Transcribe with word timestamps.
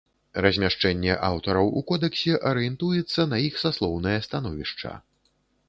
Размяшчэнне 0.43 1.17
аўтараў 1.27 1.69
у 1.81 1.83
кодэксе 1.91 2.33
арыентуецца 2.53 3.29
на 3.37 3.45
іх 3.51 3.61
саслоўнае 3.67 4.17
становішча. 4.31 4.99